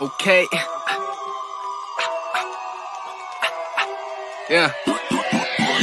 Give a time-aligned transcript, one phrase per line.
[0.00, 0.46] Okay.
[4.50, 4.72] Yeah.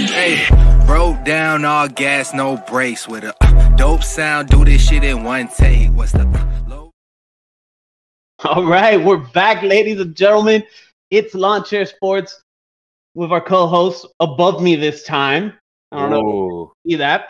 [0.09, 0.45] Hey,
[0.85, 4.49] broke down all gas, no brakes with a dope sound.
[4.49, 5.91] Do this shit in one take.
[5.91, 6.25] What's the
[6.67, 6.91] low?
[8.43, 10.63] All right, we're back, ladies and gentlemen.
[11.09, 12.43] It's Lawn Chair Sports
[13.15, 15.53] with our co-host above me this time.
[15.93, 16.73] I don't know.
[16.85, 17.29] See that?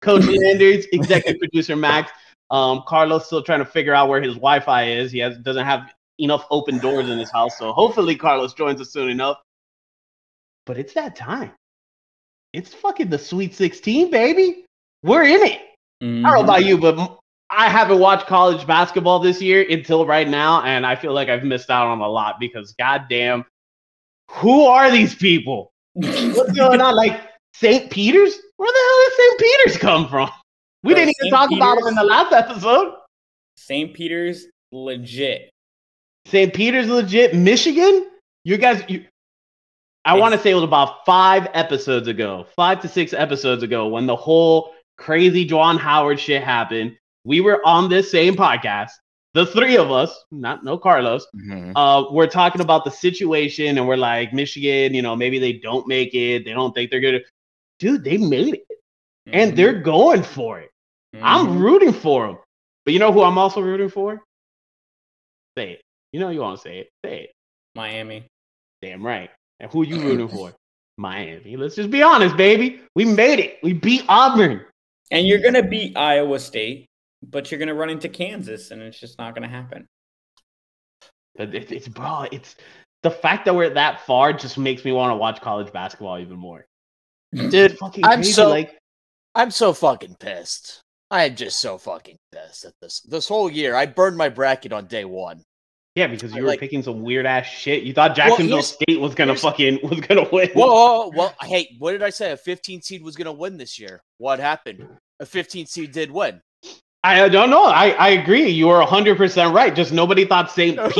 [0.00, 2.10] Coach Landers, executive producer Max.
[2.50, 5.12] Um, Carlos still trying to figure out where his Wi-Fi is.
[5.12, 8.92] He has doesn't have enough open doors in his house, so hopefully Carlos joins us
[8.92, 9.38] soon enough.
[10.66, 11.52] But it's that time.
[12.52, 14.64] It's fucking the Sweet 16, baby.
[15.02, 15.60] We're in it.
[16.02, 17.18] I don't know about you, but
[17.50, 21.44] I haven't watched college basketball this year until right now, and I feel like I've
[21.44, 23.44] missed out on a lot because goddamn,
[24.30, 25.72] who are these people?
[25.94, 26.94] What's going on?
[26.94, 27.20] Like
[27.54, 27.90] St.
[27.90, 28.38] Peter's?
[28.56, 29.38] Where the hell did St.
[29.38, 30.30] Peter's come from?
[30.82, 31.32] We Bro, didn't even St.
[31.32, 32.94] talk about them in the last episode.
[33.56, 33.92] St.
[33.92, 35.50] Peter's legit.
[36.26, 36.52] St.
[36.54, 37.34] Peter's legit.
[37.34, 38.08] Michigan?
[38.44, 39.04] You guys, you,
[40.04, 43.88] I want to say it was about five episodes ago, five to six episodes ago,
[43.88, 46.96] when the whole crazy John Howard shit happened.
[47.24, 48.92] We were on this same podcast,
[49.34, 51.26] the three of us, not no Carlos.
[51.76, 55.86] Uh, we're talking about the situation, and we're like, Michigan, you know, maybe they don't
[55.86, 56.46] make it.
[56.46, 57.20] They don't think they're gonna.
[57.78, 58.64] Dude, they made it,
[59.32, 59.56] and Mhm.
[59.56, 60.70] they're going for it.
[61.14, 61.60] I'm Mhm.
[61.60, 62.38] rooting for them.
[62.84, 64.22] But you know who I'm also rooting for?
[65.58, 65.82] Say it.
[66.12, 66.88] You know you want to say it.
[67.04, 67.32] Say it.
[67.74, 68.26] Miami.
[68.82, 69.30] Damn right.
[69.60, 70.52] And who you rooting for?
[70.96, 71.56] Miami.
[71.56, 72.80] Let's just be honest, baby.
[72.94, 73.58] We made it.
[73.62, 74.66] We beat Auburn.
[75.10, 76.86] And you're gonna beat Iowa State,
[77.22, 79.86] but you're gonna run into Kansas, and it's just not gonna happen.
[81.36, 82.26] But It's, it's bro.
[82.30, 82.56] It's
[83.02, 86.36] the fact that we're that far just makes me want to watch college basketball even
[86.36, 86.66] more.
[87.50, 88.32] Dude, Fucking I'm crazy.
[88.32, 88.76] so like
[89.34, 90.80] I'm so fucking pissed.
[91.10, 93.00] I am just so fucking pissed at this.
[93.00, 95.42] This whole year, I burned my bracket on day one.
[95.96, 97.82] yeah, because you I were like- picking some weird ass shit.
[97.82, 100.50] You thought Jacksonville here's- State was gonna here's- fucking was gonna win.
[100.50, 102.32] Whoa, whoa, whoa, well, hey, what did I say?
[102.32, 104.00] A 15 seed was gonna win this year.
[104.18, 104.86] What happened?
[105.20, 106.40] A 15 seed did win.
[107.02, 107.64] I, I don't know.
[107.64, 108.48] I, I agree.
[108.48, 109.74] You were hundred percent right.
[109.74, 110.76] Just nobody thought St.
[110.76, 110.92] No one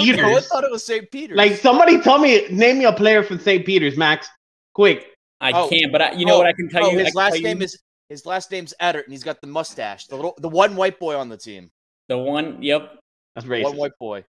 [0.43, 1.11] thought it was St.
[1.11, 1.37] Peter's.
[1.37, 3.65] like somebody tell me, name me a player from St.
[3.67, 4.29] Peter's, Max.
[4.75, 5.09] Quick.
[5.43, 5.69] I Oh.
[5.69, 6.99] can't, but I, you know Oh, what I can tell oh, you.
[7.01, 7.79] His last name you is
[8.11, 10.07] his last name's Edert, and he's got the mustache.
[10.09, 11.71] The little, the one white boy on the team.
[12.09, 12.63] the one.
[12.63, 12.99] Yep.
[13.37, 14.25] That's The One white boy.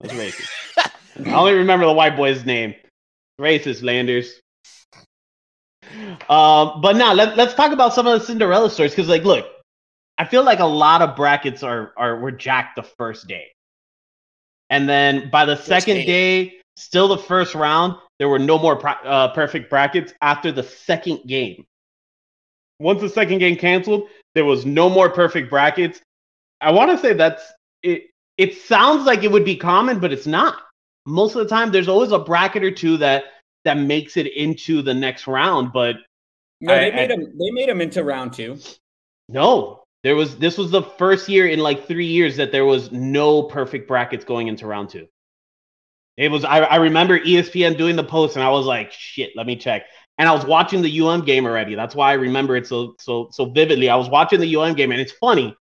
[0.00, 0.50] That's racist.
[1.26, 2.74] I only remember the white boy's name.
[3.40, 4.40] Racist, Landers.
[6.28, 9.46] Um, but now let, let's talk about some of the Cinderella stories because, like, look,
[10.18, 13.46] I feel like a lot of brackets are are were jacked the first day,
[14.68, 16.06] and then by the second game.
[16.06, 20.62] day, still the first round, there were no more pra- uh, perfect brackets after the
[20.62, 21.64] second game.
[22.80, 26.00] Once the second game canceled, there was no more perfect brackets.
[26.60, 27.42] I want to say that's
[27.82, 28.04] it.
[28.38, 30.56] It sounds like it would be common, but it's not.
[31.06, 33.24] Most of the time, there's always a bracket or two that
[33.64, 35.96] that makes it into the next round, but
[36.62, 37.38] No, I- they I- made him.
[37.38, 38.58] They made them into round two.
[39.28, 42.90] no, there was this was the first year in like three years that there was
[42.90, 45.06] no perfect brackets going into round two.
[46.16, 49.46] It was I, I remember ESPN doing the post and I was like, shit, let
[49.46, 49.84] me check.
[50.20, 51.74] And I was watching the UM game already.
[51.76, 53.88] That's why I remember it so so so vividly.
[53.90, 55.56] I was watching the UM game and it's funny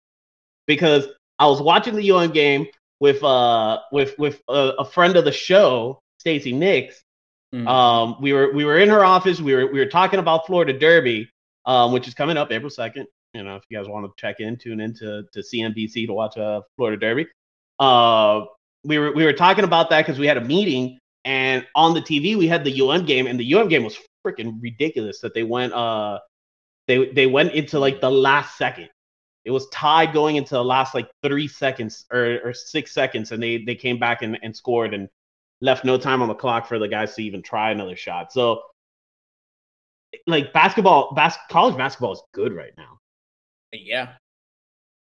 [0.67, 1.07] because
[1.39, 2.67] I was watching the UM game
[3.01, 7.03] with uh with with a, a friend of the show, Stacy Nix,
[7.55, 7.67] Mhm.
[7.69, 9.41] um, we were we were in her office.
[9.41, 11.29] We were we were talking about Florida Derby,
[11.65, 13.07] um, which is coming up April second.
[13.35, 16.13] You know, if you guys want to check in, tune in to, to CNBC to
[16.13, 17.27] watch uh, Florida Derby.
[17.79, 18.45] Uh,
[18.85, 22.03] we were we were talking about that because we had a meeting, and on the
[22.03, 23.97] TV we had the UM game, and the UM game was
[24.27, 26.19] freaking ridiculous that they went uh
[26.87, 28.89] they they went into like the last second.
[29.45, 33.43] It was tied going into the last like three seconds or, or six seconds, and
[33.43, 35.09] they they came back and, and scored and
[35.61, 38.33] left no time on the clock for the guys to even try another shot.
[38.33, 38.63] So,
[40.27, 42.99] like basketball, bas- college basketball is good right now.
[43.73, 44.15] yeah.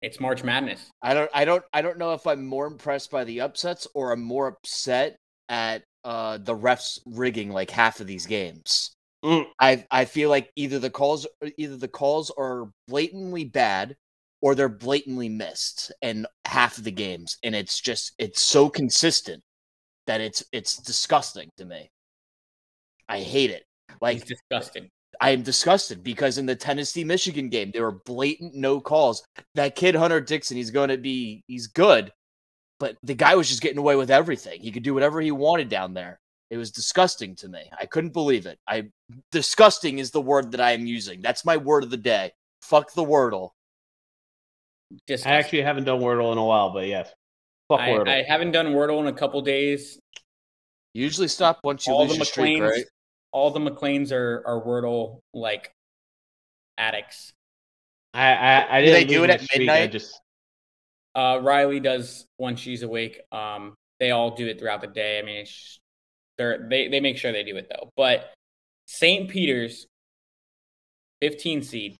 [0.02, 0.90] It's March Madness.
[1.00, 4.12] I don't, I don't, I don't know if I'm more impressed by the upsets or
[4.12, 5.16] I'm more upset
[5.48, 8.93] at uh, the refs rigging like half of these games.
[9.24, 9.46] Mm.
[9.58, 13.96] I, I feel like either the calls, uh, either the calls are blatantly bad,
[14.42, 16.96] or they're blatantly missed in half of the mm.
[16.96, 19.42] games, and it's just, it's so consistent
[20.06, 21.90] that it's, it's disgusting to me.
[23.08, 23.64] I hate it.
[24.00, 24.88] Like It's disgusting.
[25.20, 29.24] I am disgusted because in the Tennessee Michigan game, there were blatant no calls.
[29.54, 32.12] That kid Hunter Dixon, he's going to be he's good,
[32.80, 34.60] but the guy was just getting away with everything.
[34.60, 36.18] He could do whatever he wanted down there.
[36.54, 37.68] It was disgusting to me.
[37.80, 38.60] I couldn't believe it.
[38.68, 38.84] I
[39.32, 41.20] disgusting is the word that I am using.
[41.20, 42.30] That's my word of the day.
[42.62, 43.50] Fuck the wordle.
[45.08, 45.32] Disgusting.
[45.32, 47.10] I actually haven't done Wordle in a while, but yes.
[47.68, 48.08] Fuck I, Wordle.
[48.08, 49.98] I haven't done Wordle in a couple days.
[50.92, 52.84] Usually stop once you all lose the your streak, McLeans, right?
[53.32, 55.72] all the McLeans are are Wordle like
[56.78, 57.32] addicts.
[58.12, 59.92] I, I, I Do didn't they do it at streak, I midnight?
[59.92, 60.20] just
[61.16, 63.20] Uh, Riley does when she's awake.
[63.32, 65.18] Um, they all do it throughout the day.
[65.18, 65.80] I mean, it's just,
[66.38, 67.90] they're they they make sure they do it though.
[67.96, 68.32] But
[68.86, 69.28] St.
[69.28, 69.86] Peter's,
[71.20, 71.96] fifteen seed,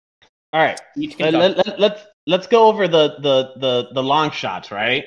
[0.53, 0.81] all right.
[1.19, 5.05] Let, let, let, let's let's go over the the the the long shots, right?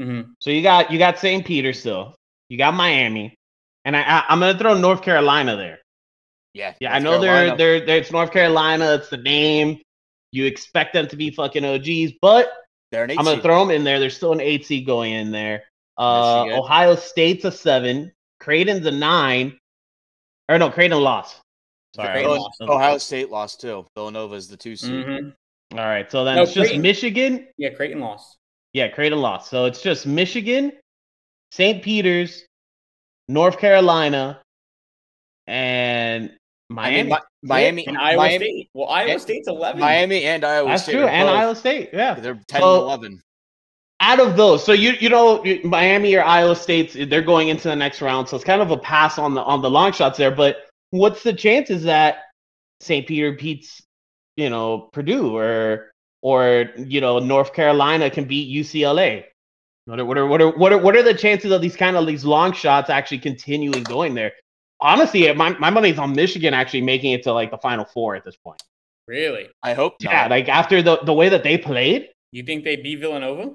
[0.00, 0.30] Mhm.
[0.40, 1.44] So you got you got St.
[1.44, 2.14] Peter still,
[2.48, 3.34] you got Miami,
[3.84, 5.78] and I, I I'm gonna throw North Carolina there.
[6.54, 6.74] Yeah.
[6.80, 8.94] Yeah, I North know they're, they're they're it's North Carolina.
[8.94, 9.80] It's the name.
[10.32, 12.50] You expect them to be fucking OGs, but
[12.90, 13.42] They're an eight I'm gonna seed.
[13.44, 13.98] throw them in there.
[14.00, 15.64] There's still an eight seed going in there.
[15.98, 18.12] Uh, Ohio State's a seven.
[18.42, 19.56] Creighton's a nine.
[20.48, 21.40] Or no, Creighton lost.
[21.94, 22.70] Sorry, I Creighton was- lost.
[22.70, 23.86] Ohio State lost too.
[23.94, 24.90] Villanova is the two seed.
[25.06, 25.32] Mhm.
[25.72, 27.46] All right, so then No, it's just Michigan.
[27.56, 28.36] Yeah, Creighton lost.
[28.72, 29.48] Yeah, Creighton lost.
[29.50, 30.72] So it's just Michigan,
[31.52, 31.82] St.
[31.82, 32.44] Peter's,
[33.28, 34.42] North Carolina,
[35.46, 37.10] and I mean, Miami.
[37.10, 38.70] Mi- Miami, and Iowa Miami, State.
[38.74, 39.80] Well, Iowa and- State's eleven.
[39.80, 40.92] Miami, and Iowa That's State.
[40.92, 41.90] true, and both- Iowa State.
[41.92, 42.14] Yeah.
[42.14, 43.22] They're ten So- and eleven.
[44.02, 47.76] Out of those, so you you know Miami or Iowa State's they're going into the
[47.76, 50.32] next round, so it's kind of a pass on the on the long shots there.
[50.32, 52.24] But what's the chances that
[52.80, 53.06] St.
[53.06, 53.80] Peter beats
[54.36, 59.24] you know Purdue or or you know North Carolina can beat UCLA?
[59.84, 61.96] What are what are what are what are, what are the chances of these kind
[61.96, 64.32] of these long shots actually continuing going there?
[64.80, 68.24] Honestly, my my money's on Michigan actually making it to like the final four at
[68.24, 68.62] this point.
[69.06, 69.48] Really?
[69.62, 70.12] I hope not.
[70.12, 73.54] Yeah, like after the the way that they played, You think they beat Villanova?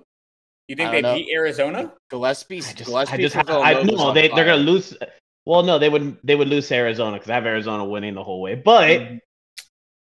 [0.68, 1.16] You think they know.
[1.16, 1.94] beat Arizona?
[2.10, 2.58] Gillespie.
[2.58, 4.96] I just, Gillespie I just, for I, no, on they they're gonna lose.
[5.46, 8.42] Well, no, they would they would lose Arizona because I have Arizona winning the whole
[8.42, 8.56] way.
[8.56, 9.20] But Mhm.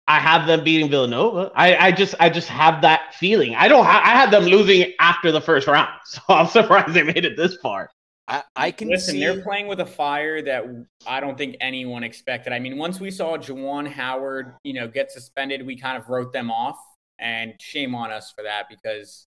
[0.08, 1.52] I have them beating Villanova.
[1.54, 3.54] I, I just I just have that feeling.
[3.54, 3.86] I don't.
[3.86, 7.38] Ha- I had them losing after the first round, so I'm surprised they made it
[7.38, 7.92] this far.
[8.28, 9.20] I, I can Listen, see.
[9.20, 10.64] they're playing with a fire that
[11.08, 12.54] I don't think anyone expected.
[12.54, 16.32] I mean, once we saw Juwan Howard, you know, get suspended, we kind of wrote
[16.34, 16.78] them off,
[17.20, 19.26] and shame on us for that because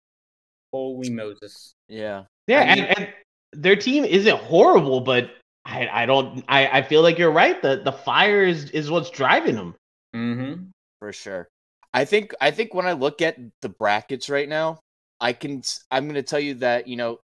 [0.73, 1.75] holy Moses.
[1.89, 2.25] Yeah.
[2.47, 3.09] Yeah, I mean- and, and
[3.53, 5.31] their team isn't horrible, but
[5.65, 7.61] I I don't I, I feel like you're right.
[7.61, 9.75] The the fire is is what's driving them.
[10.15, 10.65] Mm-hmm.
[10.99, 11.49] for sure.
[11.95, 14.81] I think I think when I look at the brackets right now,
[15.21, 17.21] I can I'm going to tell you that you know,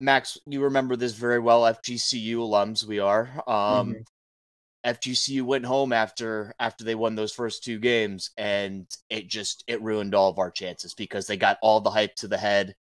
[0.00, 1.62] Max, you remember this very well.
[1.62, 3.28] FGCU alums, we are.
[3.46, 3.96] Um,
[4.94, 9.82] FGCU went home after after they won those first two games, and it just it
[9.82, 12.74] ruined all of our chances because they got all the hype to the head.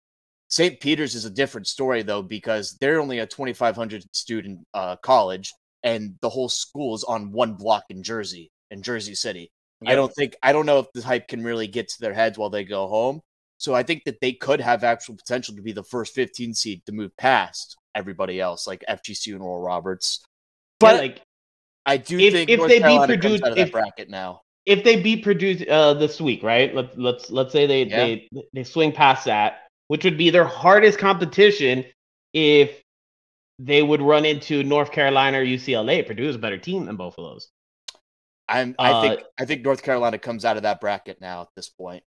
[0.48, 0.78] St.
[0.80, 5.52] Peter's is a different story though because they're only a 2,500 student uh, college,
[5.82, 9.50] and the whole school is on one block in Jersey, in Jersey City.
[9.86, 12.38] I don't think I don't know if the hype can really get to their heads
[12.38, 13.20] while they go home.
[13.58, 16.84] So I think that they could have actual potential to be the first 15 seed
[16.86, 20.24] to move past everybody else, like FGCU and Oral Roberts.
[20.80, 21.22] But Yeah, like
[21.86, 23.72] I do if- think if North they beat Carolina Purdue- comes out of if- that
[23.72, 24.40] bracket now.
[24.66, 26.74] if they beat Purdue uh, this week, right?
[26.74, 27.96] Let's let's let's say they Yeah.
[27.96, 31.84] they they swing past that, which would be their hardest competition
[32.32, 32.80] if
[33.58, 36.02] they would run into North Carolina or UCLA.
[36.06, 37.50] Purdue is a better team than both of those.
[38.48, 41.48] I'm I Uh, think I think North Carolina comes out of that bracket now at
[41.56, 42.02] this point.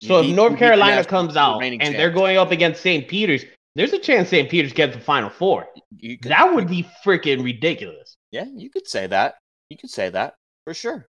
[0.00, 3.06] You So beat- if North Carolina comes out and reigning they're going up against St.
[3.06, 3.44] Peter's,
[3.76, 4.50] there's a chance St.
[4.50, 5.68] Peter's gets the Final Four.
[6.00, 9.36] Could- That would be freaking ridiculous yeah, you could say that.
[9.70, 10.34] You could say that
[10.64, 11.06] for sure.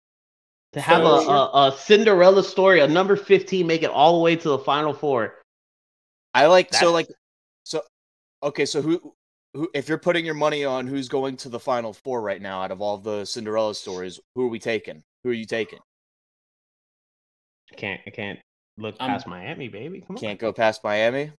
[0.73, 4.23] to have So- a, a, a Cinderella story, a number 15 make it all the
[4.25, 5.37] way to the Final Four.
[6.35, 7.09] I like so like
[7.65, 7.83] so
[8.43, 9.13] okay, so who
[9.55, 12.63] who if you're putting your money on who's going to the final four right now
[12.63, 15.03] out of all the Cinderella stories, who are we taking?
[15.25, 15.81] Who are you taking?
[17.73, 18.39] I can't I can't
[18.79, 20.03] look I'm- past Miami, baby.
[20.07, 20.17] Come.
[20.17, 21.33] Can't go past Miami.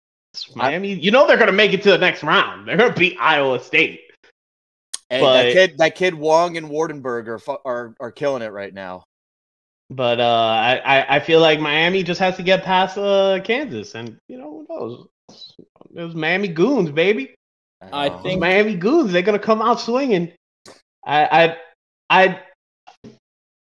[0.55, 2.67] Miami, you know they're gonna make it to the next round.
[2.67, 4.01] They're gonna beat Iowa State.
[5.11, 8.73] Hey, But- that kid that kid Wong and Waardenburg are are are killing it right
[8.73, 9.03] now.
[9.89, 13.93] But uh, I, I I feel like Miami just has to get past uh, Kansas,
[13.93, 15.07] and you know who knows?
[15.93, 17.35] It was Miami Goons, baby.
[17.81, 18.19] I know.
[18.19, 20.31] Think- Miami Goons, they're gonna come out swinging.
[21.05, 21.57] I I
[22.09, 22.39] I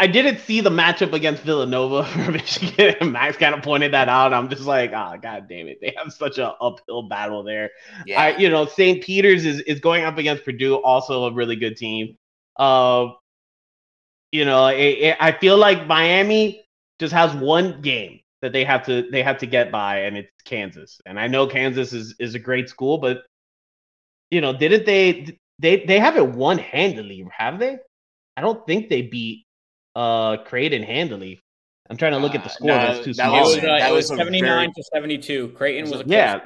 [0.02, 4.08] I didn't see the matchup against Villanova for Michigan, and Max kind of pointed that
[4.08, 4.34] out.
[4.34, 7.70] I'm just like, oh god damn it, they have such an uphill battle there.
[8.04, 8.20] yeah.
[8.20, 9.00] I, you know, St.
[9.00, 12.16] Peter's is, is going up against Purdue, also a really good team.
[12.56, 13.10] Uh,
[14.32, 16.64] you know, it, it, I feel like Miami
[16.98, 20.32] just has one game that they have to they have to get by, and it's
[20.44, 21.00] Kansas.
[21.06, 23.22] And I know Kansas is is a great school, but
[24.32, 27.78] you know, didn't they they they haven't won handily, have they?
[28.36, 29.44] I don't think they beat
[29.96, 31.40] uh Creighton handily.
[31.90, 32.66] I'm trying to look at the Uh, score.
[32.68, 33.40] no, that's too that small.
[33.40, 35.48] was, was- uh, that it was was 79 very- to 72.
[35.48, 36.38] Creighton was a Yeah.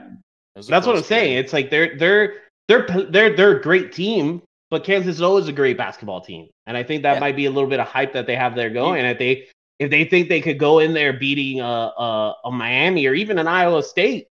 [0.54, 1.36] close- That's what I'm saying.
[1.38, 5.52] It's like they're they're they're they're they're a great team, but Kansas is always a
[5.52, 7.20] great basketball team, and I think that yeah.
[7.20, 9.00] might be a little bit of hype that they have there going.
[9.00, 9.46] And if they
[9.78, 13.38] if they think they could go in there beating a, a, a Miami or even
[13.38, 14.26] an Iowa State,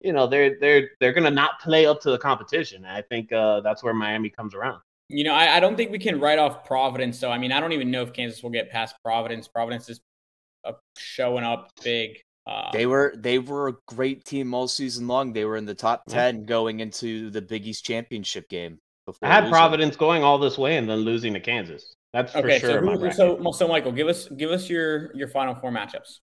[0.00, 2.84] you know they're they're they're gonna not play up to the competition.
[2.84, 4.80] And I think uh, that's where Miami comes around.
[5.12, 7.18] You know, I, I, don't think we can write off Providence.
[7.18, 9.46] So I mean, I don't even know if Kansas will get past Providence.
[9.46, 10.00] Providence is
[10.64, 12.18] uh, showing up big.
[12.46, 15.32] Uh, they were they were a great team all season long.
[15.32, 16.46] They were in the top ten yeah.
[16.46, 18.78] going into the Big East championship game.
[19.22, 19.52] I had losing.
[19.52, 21.94] Providence going all this way and then losing to Kansas.
[22.12, 23.12] That's okay, for sure.
[23.12, 26.18] So, so, so Michael, give us give us your your final four matchups.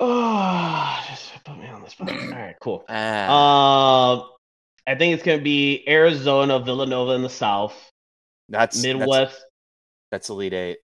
[0.00, 2.10] Oh, just put me on the spot.
[2.10, 2.84] All right, cool.
[2.88, 4.12] Ah.
[4.12, 4.26] Uh,
[4.88, 7.76] I think it's going to be Arizona, Villanova in the South.
[8.48, 9.32] That's Midwest.
[9.32, 9.44] That's,
[10.10, 10.78] that's Elite Eight.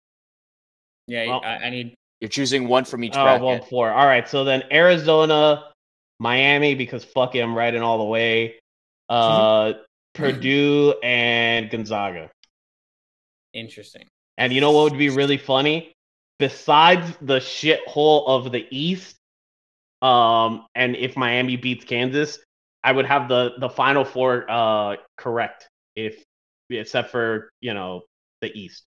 [1.07, 1.95] Yeah, well, I, I, need.
[2.19, 3.15] You're choosing one from each.
[3.15, 3.43] Oh, bracket.
[3.43, 3.91] well, four.
[3.91, 5.71] All right, so then Arizona,
[6.19, 8.55] Miami, because fuck it, I'm riding all the way.
[9.07, 9.73] Uh,
[10.13, 12.29] Purdue and Gonzaga.
[13.53, 14.05] Interesting.
[14.37, 15.93] And you know what would be really funny?
[16.39, 19.15] Besides the shithole of the East,
[20.01, 22.39] um, and if Miami beats Kansas,
[22.83, 26.23] I would have the the final four uh correct if
[26.69, 28.01] except for you know
[28.41, 28.83] the East,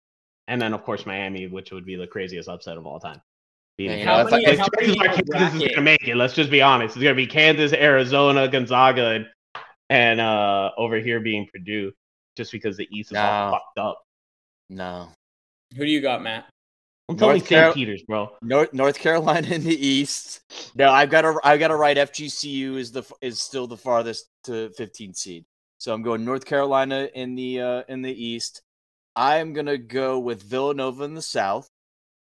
[0.48, 3.20] and then of course Miami, which would be the craziest upset of all time.
[3.76, 6.14] Being, how know, many, how many Kansas is gonna make it.
[6.14, 6.96] Let's just be honest.
[6.96, 9.26] It's gonna be Kansas, Arizona, Gonzaga, and,
[9.90, 11.92] and uh over here being Purdue,
[12.36, 13.22] just because the East is no.
[13.22, 14.02] all fucked up.
[14.70, 15.08] No.
[15.76, 16.46] Who do you got, Matt?
[17.08, 17.48] I'm telling St.
[17.48, 18.30] Carol- Peter's, bro.
[18.42, 20.40] North North Carolina in the East.
[20.74, 24.28] No, I've got to I've got to write FGCU is the is still the farthest
[24.44, 25.44] to 15 seed.
[25.78, 28.62] So I'm going North Carolina in the uh, in the East.
[29.16, 31.68] I am gonna go with Villanova in the South.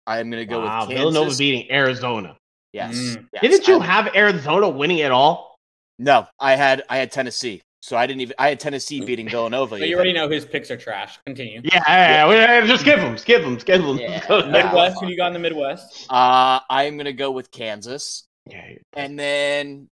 [0.06, 1.12] I am gonna go wow, with Kansas.
[1.12, 2.36] Villanova beating Arizona.
[2.72, 2.96] Yes.
[2.96, 3.26] Mm.
[3.32, 3.42] yes.
[3.42, 5.58] Didn't you I, have Arizona winning at all?
[5.98, 7.62] No, I had I had Tennessee.
[7.82, 8.36] So I didn't even.
[8.38, 9.76] I had Tennessee beating Villanova.
[9.76, 11.18] So you already know his picks are trash.
[11.26, 11.62] Continue.
[11.64, 12.64] Yeah, yeah, yeah.
[12.64, 13.98] just skip them, skip them, skip them.
[13.98, 14.20] Yeah.
[14.28, 15.00] Midwest.
[15.00, 16.06] Who do you got in the Midwest?
[16.08, 18.28] Uh, I'm gonna go with Kansas.
[18.48, 18.74] Yeah.
[18.92, 19.88] And then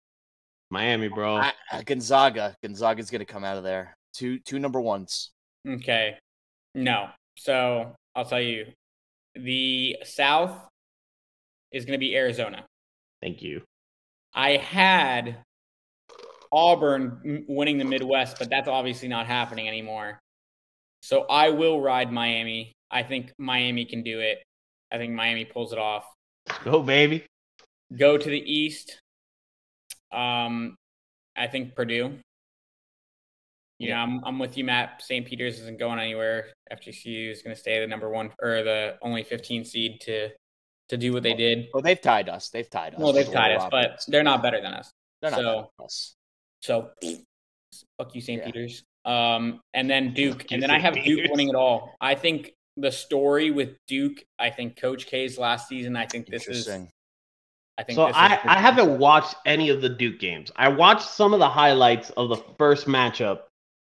[0.70, 1.36] Miami, bro.
[1.36, 1.52] I,
[1.86, 2.54] Gonzaga.
[2.62, 3.96] Gonzaga's gonna come out of there.
[4.12, 5.30] Two two number ones.
[5.66, 6.18] Okay.
[6.74, 7.08] No.
[7.38, 8.66] So I'll tell you,
[9.34, 10.60] the South
[11.72, 12.66] is gonna be Arizona.
[13.22, 13.62] Thank you.
[14.34, 15.38] I had
[16.52, 20.18] Auburn winning the Midwest, but that's obviously not happening anymore.
[21.00, 22.72] So I will ride Miami.
[22.90, 24.38] I think Miami can do it.
[24.90, 26.04] I think Miami pulls it off.
[26.64, 27.26] Go, baby.
[27.96, 29.00] Go to the East.
[30.12, 30.76] Um,
[31.36, 32.18] I think Purdue.
[33.78, 35.02] You know, I'm I'm with you, Matt.
[35.02, 35.24] St.
[35.24, 36.46] Peter's isn't going anywhere.
[36.72, 40.30] FGCU is going to stay the number one or the only 15 seed to
[40.88, 41.68] to do what they did.
[41.72, 42.48] Well, they've tied us.
[42.48, 43.00] They've tied us.
[43.00, 44.90] Well, they've tied us, but they're not better than us.
[45.20, 46.16] They're not so, us.
[46.60, 46.90] So
[47.98, 48.40] fuck you, St.
[48.40, 48.46] Yeah.
[48.46, 48.84] Peter's.
[49.04, 51.94] Um, and then Duke, and then I have Duke winning it all.
[52.00, 54.22] I think the story with Duke.
[54.38, 55.96] I think Coach K's last season.
[55.96, 56.68] I think this is.
[56.68, 58.06] I think so.
[58.06, 60.50] I I haven't watched any of the Duke games.
[60.56, 63.40] I watched some of the highlights of the first matchup.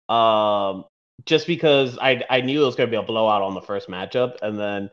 [0.09, 0.85] Um,
[1.26, 3.88] just because I I knew it was going to be a blowout on the first
[3.88, 4.90] matchup, and then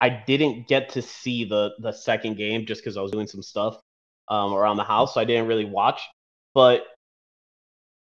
[0.00, 3.42] I didn't get to see the the second game just because I was doing some
[3.42, 3.80] stuff
[4.28, 6.00] um around the house, so I didn't really watch.
[6.54, 6.84] But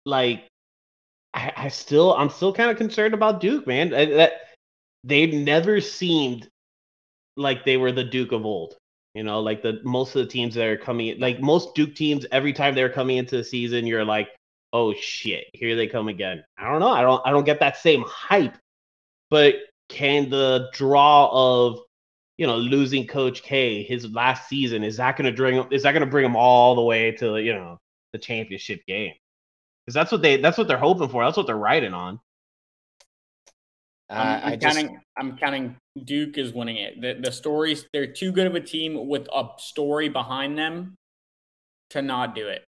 [0.10, 0.48] like
[1.34, 3.94] I, I still I'm still kind of concerned about Duke, man.
[3.94, 4.32] I, that
[5.04, 6.50] they never seemed
[7.38, 8.76] like they were the Duke of old.
[9.16, 12.26] You know, like the most of the teams that are coming, like most Duke teams,
[12.32, 14.30] every time they're coming into the season, you're like,
[14.72, 16.44] oh shit, here they come again.
[16.58, 16.90] I don't know.
[16.90, 18.56] I don't I don't get that same hype.
[19.30, 19.56] But
[19.90, 21.80] can the draw of
[22.38, 25.92] you know losing Coach K his last season is that going to bring is that
[25.92, 27.78] going to bring him all the way to you know
[28.14, 29.14] the championship game?
[29.90, 31.26] Because that's what they that's what they're hoping for.
[31.26, 32.20] That's what they're riding on.
[34.08, 34.88] Uh, I'm, I'm counting.
[34.88, 35.06] Just...
[35.18, 35.76] I'm counting.
[36.04, 37.02] Duke is winning it.
[37.02, 37.88] The the stories.
[37.92, 40.96] They're too good of a team with a story behind them
[41.90, 42.64] to not do it.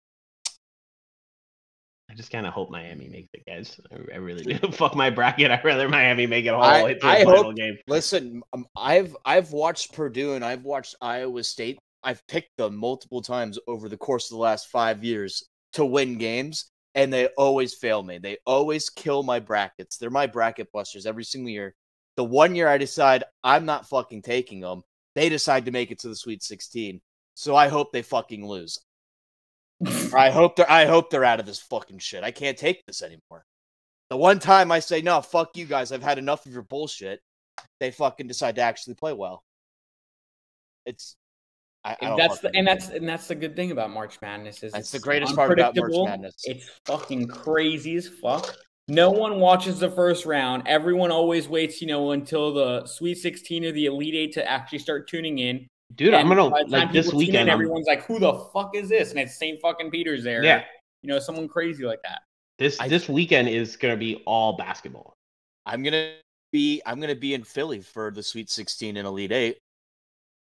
[2.10, 3.78] I just kind of hope Miami makes it, guys.
[3.92, 4.58] I, I really do.
[4.72, 5.50] Fuck my bracket.
[5.50, 7.76] I'd rather Miami make it all I, I hope, game.
[7.86, 11.78] Listen, um, I've I've watched Purdue and I've watched Iowa State.
[12.02, 16.18] I've picked them multiple times over the course of the last five years to win
[16.18, 18.18] games, and they always fail me.
[18.18, 19.96] They always kill my brackets.
[19.96, 21.74] They're my bracket busters every single year.
[22.16, 24.82] The one year I decide I'm not fucking taking them,
[25.14, 27.00] they decide to make it to the Sweet 16.
[27.34, 28.78] So I hope they fucking lose.
[30.14, 32.24] I hope they're I hope they're out of this fucking shit.
[32.24, 33.44] I can't take this anymore.
[34.10, 37.20] The one time I say no, fuck you guys, I've had enough of your bullshit,
[37.78, 39.44] they fucking decide to actually play well.
[40.84, 41.16] It's
[41.84, 44.20] I, I And don't that's the, and that's and that's the good thing about March
[44.20, 45.92] Madness is That's it's the greatest part about March.
[45.94, 46.34] Madness.
[46.44, 48.54] It's fucking crazy as fuck.
[48.88, 50.64] No one watches the first round.
[50.66, 54.80] Everyone always waits, you know, until the Sweet 16 or the Elite Eight to actually
[54.80, 55.66] start tuning in.
[55.94, 57.50] Dude, I'm gonna like this people tune in, weekend.
[57.50, 59.60] I'm- everyone's like, "Who the fuck is this?" And it's St.
[59.60, 60.42] fucking Peter's there.
[60.44, 60.64] Yeah.
[61.02, 62.20] you know, someone crazy like that.
[62.58, 65.14] this I- this weekend is gonna be all basketball.
[65.66, 66.14] I'm gonna
[66.52, 69.58] be I'm gonna be in Philly for the Sweet 16 and Elite Eight.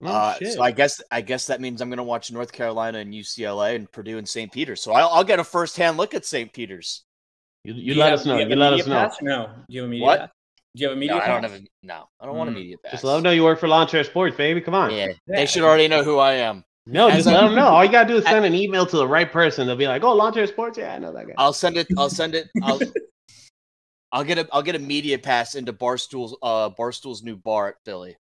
[0.05, 3.13] Oh, uh, so I guess I guess that means I'm gonna watch North Carolina and
[3.15, 4.51] UCLA and Purdue and St.
[4.53, 4.81] Peter's.
[4.83, 6.53] So I'll, I'll get a first hand look at St.
[6.53, 7.05] Peter's.
[7.65, 8.39] you, you let have- us know.
[8.39, 8.95] have You let us know.
[8.95, 9.47] pass or No.
[9.47, 10.21] Do you have a media What?
[10.21, 10.29] pass?
[10.77, 12.05] Do you have a media No, I don't have a no.
[12.21, 12.57] I don't want a Mm.
[12.57, 12.93] media pass.
[12.93, 14.61] Just let them know you work for Lawn Chair Sports, baby.
[14.61, 14.91] Come on.
[14.91, 15.13] Yeah, Yeah.
[15.29, 16.65] they should already know who I am.
[16.87, 17.69] No, As just a- let them know.
[17.69, 19.67] All you gotta do is send an email to the right person.
[19.67, 20.77] They'll be like, "Oh, Lawn Chair Sports.
[20.77, 21.87] Yeah, I know that guy." I'll send it.
[21.97, 22.49] I'll send it.
[22.63, 22.79] I'll,
[24.13, 27.75] I'll get a I'll get a media pass into Barstool's uh Barstool's new bar at
[27.85, 28.17] Philly.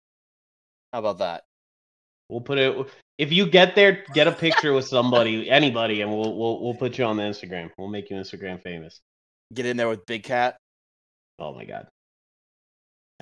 [0.92, 1.44] How about that?
[2.30, 2.86] We'll put it.
[3.18, 6.96] If you get there, get a picture with somebody, anybody, and we'll we'll we'll put
[6.96, 7.70] you on the Instagram.
[7.76, 9.00] We'll make you Instagram famous.
[9.52, 10.56] Get in there with Big Cat.
[11.38, 11.88] Oh my god.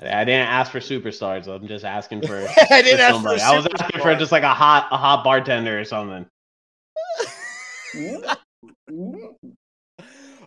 [0.01, 1.47] I didn't ask for superstars.
[1.47, 2.37] I'm just asking for,
[2.71, 3.41] I didn't ask for somebody.
[3.41, 6.25] a I was asking for just like a hot a hot bartender or something.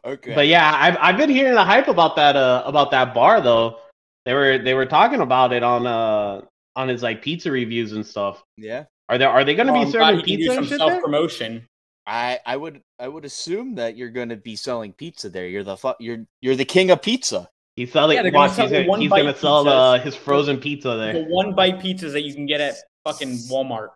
[0.04, 0.34] okay.
[0.34, 3.80] But yeah, I've I've been hearing the hype about that uh about that bar though.
[4.24, 6.42] They were they were talking about it on uh
[6.76, 8.42] on his like pizza reviews and stuff.
[8.56, 10.78] yeah, Are there are they gonna Well, be I'm serving you do pizza some shit
[10.78, 11.00] self there?
[11.02, 11.66] promotion.
[12.06, 15.46] I I would I would assume that you're going to be selling pizza there.
[15.46, 17.48] You're the fu- you're you're the king of pizza.
[17.76, 18.16] He's selling.
[18.16, 19.98] Yeah, gonna watch, sell he's the gonna, he's gonna sell pizzas.
[20.00, 21.12] uh, his frozen pizza there.
[21.12, 21.28] The there.
[21.28, 22.74] one bite pizzas that you can get at
[23.04, 23.88] fucking Walmart.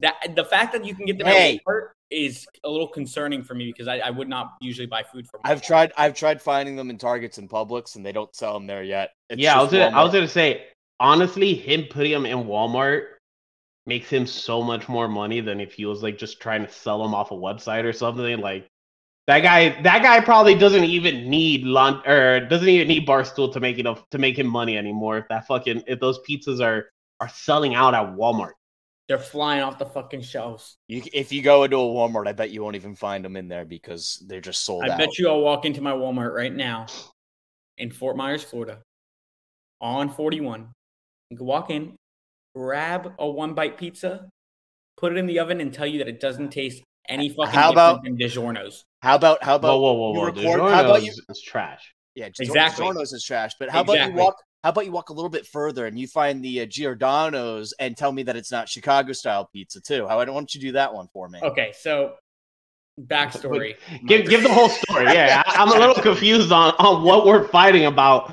[0.00, 1.56] That the fact that you can get them Hey.
[1.56, 5.02] at Walmart is a little concerning for me because I, I would not usually buy
[5.04, 5.40] food from.
[5.44, 8.66] I've tried I've tried finding them in Targets and Publix, and they don't sell them
[8.66, 9.10] there yet.
[9.30, 10.66] It's yeah, I was gonna I was gonna say
[11.00, 13.06] honestly, him putting them in Walmart
[13.86, 17.02] makes him so much more money than if he was like just trying to sell
[17.02, 18.40] them off a website or something.
[18.40, 18.68] Like
[19.26, 23.60] that guy, that guy probably doesn't even need laun- or doesn't even need Barstool to
[23.60, 25.18] make it up to make him money anymore.
[25.18, 26.86] If that fucking if those pizzas are
[27.20, 28.52] are selling out at Walmart.
[29.06, 30.78] They're flying off the fucking shelves.
[30.88, 33.48] You, if you go into a Walmart, I bet you won't even find them in
[33.48, 34.98] there because they're just sold I out.
[34.98, 36.86] bet you I'll walk into my Walmart right now
[37.76, 38.78] in Fort Myers, Florida,
[39.80, 40.73] on 41.
[41.34, 41.96] You can walk in,
[42.54, 44.28] grab a one bite pizza,
[44.96, 47.72] put it in the oven, and tell you that it doesn't taste any fucking How
[47.72, 48.84] different about- than DiGiorno's.
[49.02, 50.26] How about how Whoa, about whoa, whoa, you whoa!
[50.26, 51.92] record- how about you- DiGiorno's is trash.
[52.14, 52.84] yeah Exactly.
[52.84, 55.44] Giordano's is trash, but how about you walk how about you walk a little bit
[55.44, 59.48] further and you find the uh, Giordano's and tell me that it's not Chicago style
[59.52, 60.06] pizza too?
[60.06, 61.40] How why don't you do that one for me?
[61.42, 62.14] Okay, so
[63.00, 63.74] backstory.
[64.06, 65.06] Give give the whole story.
[65.06, 68.32] Yeah, I, I'm a little confused on on what we're fighting about,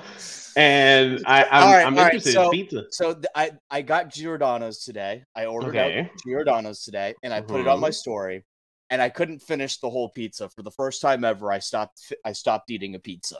[0.55, 2.83] and I I'm, All right, I'm all right, interested so- in pizza.
[2.91, 5.23] So th- I I got Giordano's today.
[5.35, 6.01] I ordered Okay.
[6.01, 7.81] out Giordano's today, and I put it on Mhm.
[7.81, 8.43] my story.
[8.89, 11.49] And I couldn't finish the whole pizza for the first time ever.
[11.51, 12.11] I stopped.
[12.25, 13.37] I stopped eating a pizza.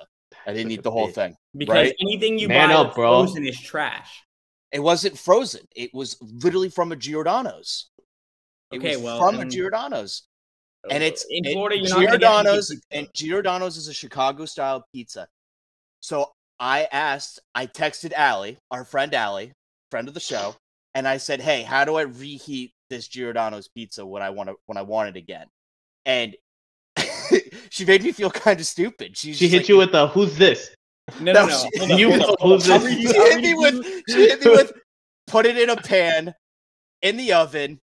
[0.47, 1.35] I didn't eat the whole thing.
[1.57, 1.95] Because right?
[1.99, 3.25] anything you Man buy up, that's bro.
[3.25, 4.23] frozen is trash.
[4.71, 5.67] It wasn't frozen.
[5.75, 7.89] It was literally from a Giordano's.
[8.71, 10.23] It Okay, was well, from a Giordano's,
[10.89, 11.75] and it's in it- Florida.
[11.77, 12.85] You're not gonna get Giordano's, pizza.
[12.91, 15.27] and Giordano's is a Chicago style pizza.
[15.99, 19.51] So I asked, I texted Allie, our friend Allie,
[19.89, 20.55] friend of the show,
[20.93, 24.55] and I said, "Hey, how do I reheat this Giordano's pizza when I want to
[24.67, 25.47] when I want it again?"
[26.05, 26.35] And
[27.71, 29.17] she made me feel kind of stupid.
[29.17, 30.69] She's She hit like, you with the "Who's this?"
[31.19, 31.57] No, No, no, no.
[31.73, 33.11] she- Hold you hold up, who's this?
[33.11, 34.71] she hit me with she hit me with
[35.25, 36.33] put it in a pan
[37.01, 37.79] in the oven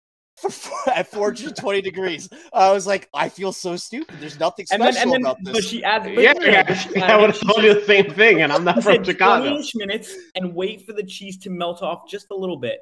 [0.50, 2.28] for four, at 420 degrees.
[2.52, 4.16] I was like, I feel so stupid.
[4.18, 5.68] There's nothing and special then, and then, about but this.
[5.68, 8.12] she adds, but Yeah, no, yeah, but she I would have told you the same
[8.12, 9.50] thing, and I'm not from Chicago.
[9.50, 12.80] 20-ish minutes and wait for the cheese to melt off just a little bit.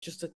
[0.00, 0.32] Just a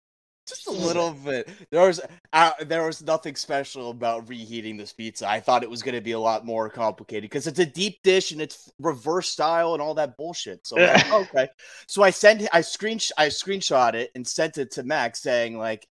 [0.49, 1.49] Just a little bit.
[1.71, 2.01] There was
[2.33, 5.29] uh, there was nothing special about reheating this pizza.
[5.29, 8.03] I thought it was going to be a lot more complicated because it's a deep
[8.03, 10.67] dish and it's reverse style and all that bullshit.
[10.67, 11.49] So like, okay.
[11.87, 15.87] So I sent I screen I screenshot it and sent it to Max saying like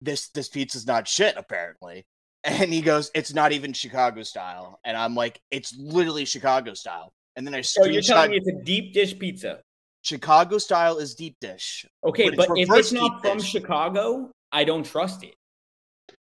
[0.00, 2.06] this this pizza's not shit apparently.
[2.44, 7.12] And he goes, "It's not even Chicago style." And I'm like, "It's literally Chicago style."
[7.34, 9.62] And then I so you're telling me it's a deep dish pizza.
[10.02, 11.84] Chicago style is deep dish.
[12.04, 13.40] Okay, But it's if it's not from.
[13.40, 15.34] Chicago, I don't trust it.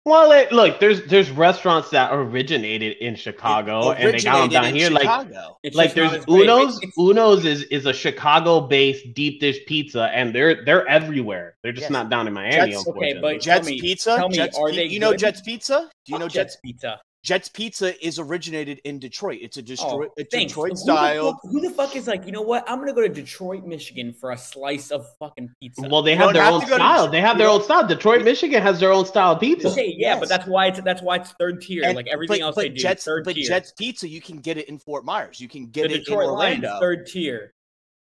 [0.06, 4.48] Well, it, look, there's there's restaurants that originated in Chicago, It and they got them
[4.50, 4.88] down in here.
[4.88, 5.26] Like
[5.64, 6.48] It's like there's as great.
[6.48, 6.80] Uno's.
[6.96, 11.56] Uno's is is a Chicago-based deep dish pizza, and they're they're everywhere.
[11.64, 11.90] They're just Yes.
[11.90, 14.16] not down in Miami, Jets- okay, but- Jets Tell me- Pizza.
[14.16, 15.12] tell me, Jets are they you know?
[15.16, 15.90] Jets Pizza?
[16.04, 17.00] Do you know Jets Jets pizza?
[17.26, 19.40] Jets Pizza is originated in Detroit.
[19.42, 20.22] It's a Detroit, Oh, a.
[20.22, 21.32] Detroit Who the style.
[21.32, 22.62] fuck- Who the, fuck is like, you know what?
[22.70, 25.88] I'm gonna go to Detroit, Michigan for a slice of fucking pizza.
[25.90, 27.08] Well, they have their have own to to- style.
[27.08, 27.84] They have their own style.
[27.84, 29.70] Detroit, Michigan has their own style of pizza.
[29.70, 30.20] okay, yeah, Yes.
[30.20, 31.82] but that's why it's that's why it's third tier.
[31.84, 33.48] And- like everything but, else but they do, Jets, third but tier.
[33.48, 35.40] Jets Pizza, you can get it in Fort Myers.
[35.40, 36.78] You can the get it in Detroit Lions, Orlando.
[36.80, 37.50] third tier.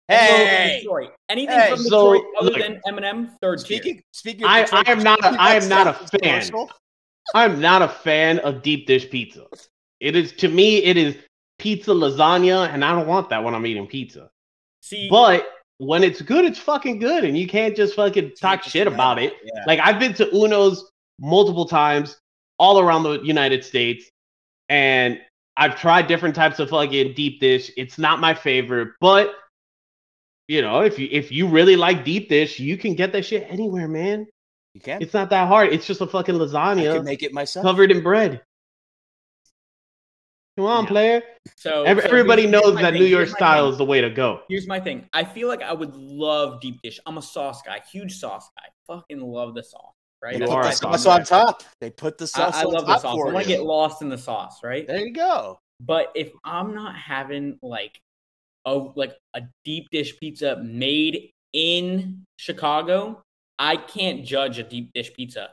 [0.08, 1.12] Hey, Detroit.
[1.30, 3.78] Anything Hey, from so, Detroit other look, than Eminem, third tier.
[3.78, 6.42] speaking speaking, of I- Detroit, I am not a- I am not a fan.
[7.34, 9.46] I'm not a fan of deep dish pizza.
[10.00, 11.16] It is to me, it is
[11.58, 14.30] pizza lasagna, and I don't want that when I'm eating pizza.
[14.80, 15.46] See, But
[15.78, 19.34] when it's good, it's fucking good, and you can't just fucking talk shit about it.
[19.44, 19.64] Yeah.
[19.66, 22.16] Like I've been to Uno's multiple times
[22.58, 24.10] all around the United States,
[24.68, 25.20] and
[25.56, 27.70] I've tried different types of fucking deep dish.
[27.76, 29.34] It's not my favorite, but
[30.46, 33.46] you know, if you if you really like deep dish, you can get that shit
[33.50, 34.26] anywhere, man.
[34.74, 35.02] You can.
[35.02, 35.72] It's not that hard.
[35.72, 36.54] It's just a fucking lasagna.
[36.54, 37.64] I lasagna can make it myself.
[37.64, 38.42] covered in bread.
[40.56, 40.88] Come on, Yeah.
[40.88, 41.22] player.
[41.56, 43.72] so Every, so everybody here's- here's knows that thing, New York here's style thing.
[43.72, 44.42] is the way to go.
[44.48, 45.08] Here's my thing.
[45.12, 46.98] I feel like I would love deep dish.
[47.06, 48.64] I'm a sauce guy, huge sauce guy.
[48.88, 50.32] Fucking love the sauce, right?
[50.34, 50.98] You They That's put are the I a think.
[51.00, 51.62] sauce on top.
[51.80, 53.04] They put the sauce I on love the sauce.
[53.04, 54.84] I want to get lost in the sauce, right?
[54.86, 55.60] There you go.
[55.80, 58.00] But if I'm not having like
[58.64, 63.22] a like a deep dish pizza made in Chicago,
[63.58, 65.50] I can't judge a deep dish pizza.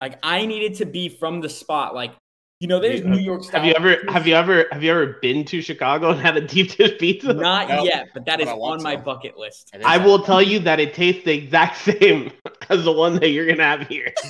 [0.00, 1.94] Like I need it to be from the spot.
[1.94, 2.12] Like
[2.60, 3.60] you know, there's You- New York style.
[3.62, 4.12] Have you ever pizzas.
[4.12, 7.32] have you ever have you ever been to Chicago and had a deep dish pizza?
[7.34, 9.02] Not No, yet, but that but is I want on my to.
[9.02, 9.70] bucket list.
[9.74, 12.30] It is I will tell you that it tastes the exact same
[12.70, 14.12] as the one that you're gonna have here.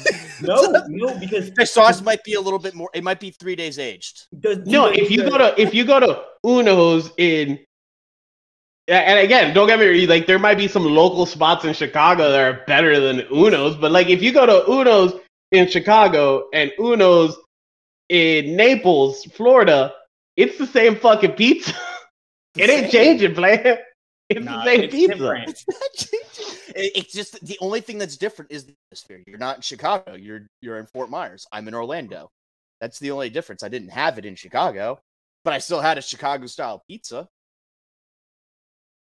[0.42, 2.90] No, no, because The sauce might be a little bit more.
[2.92, 4.26] It might be three days aged.
[4.40, 7.60] does- No, if you go to if you go to Uno's in
[8.88, 12.30] and again, don't get me wrong, like there might be some local spots in Chicago
[12.30, 15.14] that are better than Uno's, but like if you go to Uno's
[15.52, 17.36] in Chicago and Uno's
[18.08, 19.92] in Naples, Florida,
[20.36, 21.72] it's the same fucking pizza.
[22.56, 23.78] it ain't changing, player.
[24.30, 25.12] It's Nah, the same it's pizza.
[25.14, 25.48] different.
[25.50, 26.58] It's not changing.
[26.76, 29.22] It- It's just the only thing that's different is the atmosphere.
[29.26, 30.14] You're not in Chicago.
[30.14, 31.46] You're you're in Fort Myers.
[31.52, 32.30] I'm in Orlando.
[32.80, 33.62] That's the only difference.
[33.62, 34.98] I didn't have it in Chicago,
[35.44, 37.28] but I still had a Chicago style pizza.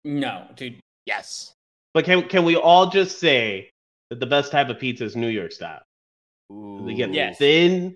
[0.04, 0.80] No, dude.
[1.06, 1.54] Yes.
[1.94, 3.70] But can can we all just say
[4.10, 5.82] that the best type of pizza is New York style?
[6.86, 7.38] They get Yes.
[7.38, 7.96] thin,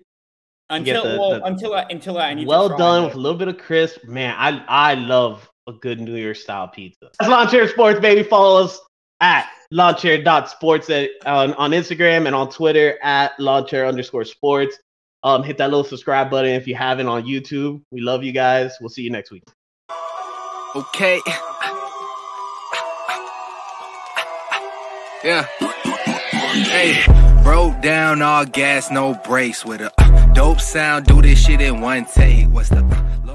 [0.70, 3.06] Until the- well, the- until I until I need well to done it.
[3.06, 4.04] with a little bit of crisp.
[4.04, 7.10] Man, I I love a good New York style pizza.
[7.18, 8.22] That's Lawn Chair Sports, baby.
[8.22, 8.80] Follow us
[9.20, 14.78] at lawnchair.sports at, on, on Instagram and on Twitter at lawnchair underscore sports.
[15.24, 17.82] Um, hit that little subscribe button if you haven't on YouTube.
[17.90, 18.74] We love you guys.
[18.80, 19.42] We'll see you next week.
[20.76, 21.20] Okay.
[25.26, 25.44] Yeah.
[26.70, 27.02] Hey,
[27.42, 31.06] broke down all gas, no brakes with a uh, dope sound.
[31.06, 32.46] Do this shit in one take.
[32.46, 33.25] What's the uh,